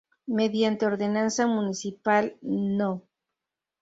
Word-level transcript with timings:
Mediante 0.25 0.87
Ordenanza 0.87 1.45
Municipal 1.45 2.35
No. 2.41 3.03